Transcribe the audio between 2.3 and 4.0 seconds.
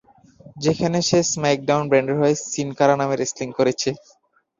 Scene কারা নামে wrestling করছে।